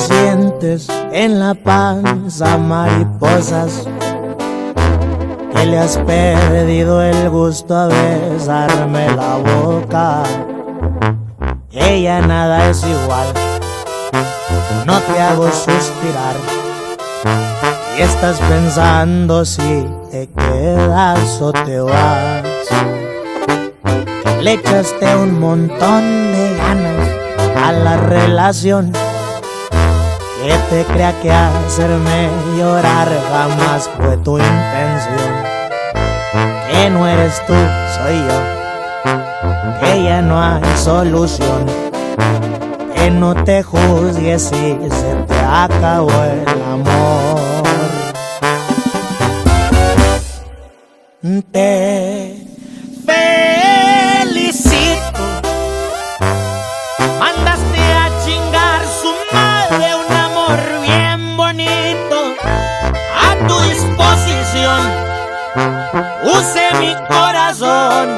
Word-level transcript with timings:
sientes 0.00 0.88
en 1.12 1.38
la 1.38 1.54
panza 1.54 2.56
mariposas, 2.56 3.86
que 5.54 5.66
le 5.66 5.78
has 5.78 5.98
perdido 5.98 7.02
el 7.02 7.28
gusto 7.30 7.76
a 7.76 7.86
besarme 7.86 9.10
la 9.10 9.36
boca. 9.36 10.22
Ella 11.70 12.20
nada 12.20 12.70
es 12.70 12.82
igual, 12.84 13.28
no 14.86 14.98
te 15.00 15.20
hago 15.20 15.46
suspirar. 15.50 16.36
Y 17.98 18.02
estás 18.02 18.38
pensando 18.40 19.44
si 19.44 19.86
te 20.10 20.28
quedas 20.28 21.40
o 21.42 21.52
te 21.52 21.80
vas. 21.80 22.44
Le 24.40 24.54
echaste 24.54 25.16
un 25.16 25.38
montón 25.38 26.32
de 26.32 26.56
ganas 26.56 27.08
a 27.62 27.72
la 27.72 27.96
relación. 27.98 28.92
Que 30.42 30.56
te 30.70 30.84
crea 30.86 31.12
que 31.20 31.30
hacerme 31.30 32.30
llorar 32.56 33.08
jamás 33.30 33.90
fue 33.96 34.16
tu 34.18 34.38
intención. 34.38 35.34
Que 36.70 36.88
no 36.88 37.06
eres 37.06 37.44
tú, 37.46 37.52
soy 37.52 38.16
yo. 38.26 39.80
Que 39.80 40.02
ya 40.04 40.22
no 40.22 40.42
hay 40.42 40.62
solución. 40.76 41.66
Que 42.94 43.10
no 43.10 43.34
te 43.44 43.62
juzgues 43.62 44.42
si 44.42 44.78
se 44.90 45.14
te 45.28 45.38
acabó 45.38 46.10
el 46.24 46.48
amor. 46.72 47.40
Te 51.52 52.09
a 62.44 63.36
tu 63.46 63.60
disposición. 63.60 64.80
Use 66.24 66.74
mi 66.78 66.94
corazón 67.08 68.08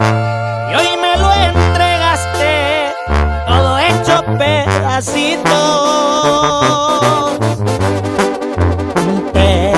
y 0.00 0.74
hoy 0.74 0.96
me 1.00 1.16
lo 1.16 1.32
entregaste 1.32 2.92
todo 3.46 3.78
hecho 3.78 4.24
pedacitos. 4.38 5.52
Te 9.32 9.72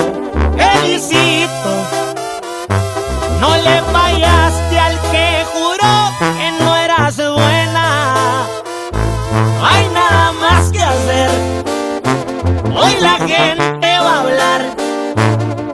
felicito. 0.57 1.69
No 3.39 3.55
le 3.57 3.81
fallaste 3.93 4.79
al 4.79 4.99
que 5.11 5.45
juró 5.53 5.95
que 6.19 6.51
no 6.63 6.75
eras 6.75 7.17
buena. 7.17 8.47
No 9.59 9.65
hay 9.65 9.87
nada 9.89 10.31
más 10.33 10.71
que 10.71 10.81
hacer. 10.81 11.29
Hoy 12.75 12.95
la 12.99 13.17
gente 13.27 13.74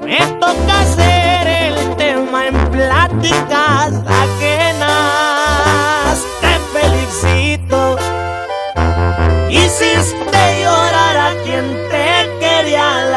Me 0.04 0.18
toca 0.40 0.82
hacer 0.82 1.48
el 1.48 1.96
tema 1.96 2.48
en 2.48 2.56
pláticas 2.72 3.94
ajenas. 4.08 5.38
Te 6.42 6.58
felicito. 6.74 8.00
Hiciste 9.48 10.62
llorar 10.64 11.18
a 11.18 11.34
quien 11.44 11.66
te 11.92 12.30
quería 12.40 13.11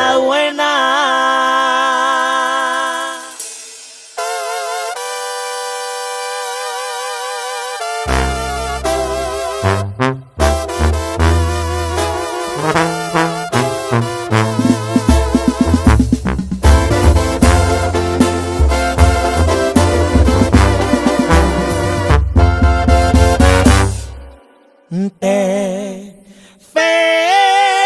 Te 25.20 26.14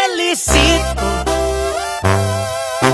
felicito. 0.07 1.05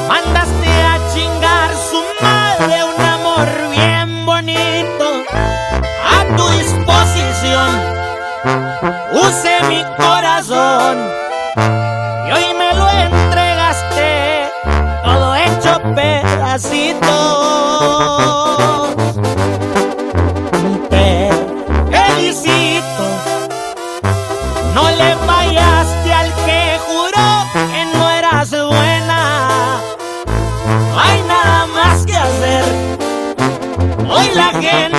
Mandaste 0.07 0.71
a 0.83 0.99
chingar 1.13 1.71
su 1.89 2.01
madre 2.21 2.83
un 2.83 3.01
amor 3.01 3.47
bien 3.71 4.25
bonito 4.25 5.23
a 6.03 6.25
tu 6.35 6.47
disposición. 6.49 7.71
Use 9.13 9.61
mi 9.67 9.83
corazón 9.97 10.97
y 12.27 12.31
hoy 12.31 12.53
me 12.57 12.73
lo 12.75 12.89
entregaste 12.89 14.49
todo 15.03 15.35
hecho 15.35 15.81
pedacitos. 15.95 17.44
No 34.55 34.94